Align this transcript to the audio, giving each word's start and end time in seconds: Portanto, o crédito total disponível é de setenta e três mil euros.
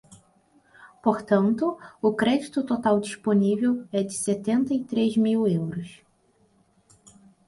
Portanto, 1.03 1.77
o 2.01 2.11
crédito 2.11 2.63
total 2.65 2.99
disponível 2.99 3.85
é 3.93 4.01
de 4.01 4.15
setenta 4.15 4.73
e 4.73 4.83
três 4.83 5.15
mil 5.15 5.47
euros. 5.47 6.01